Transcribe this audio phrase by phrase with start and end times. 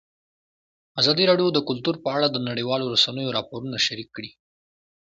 [1.01, 4.31] ازادي راډیو د کلتور په اړه د نړیوالو رسنیو راپورونه شریک کړي.